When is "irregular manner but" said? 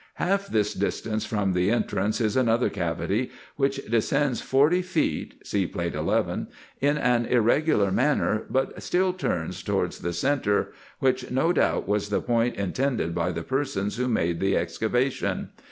7.27-8.81